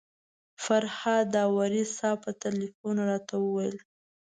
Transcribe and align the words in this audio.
فرهاد 0.63 1.25
داوري 1.35 1.83
صاحب 1.97 2.17
په 2.25 2.31
تیلفون 2.41 2.95
راته 3.09 3.35
وویل. 3.39 3.77